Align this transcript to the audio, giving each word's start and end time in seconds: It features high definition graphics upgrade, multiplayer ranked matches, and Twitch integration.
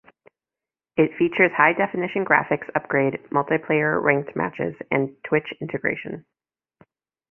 It 0.97 1.15
features 1.19 1.51
high 1.55 1.73
definition 1.73 2.25
graphics 2.25 2.67
upgrade, 2.73 3.19
multiplayer 3.31 4.01
ranked 4.01 4.35
matches, 4.35 4.73
and 4.89 5.15
Twitch 5.23 5.53
integration. 5.61 6.25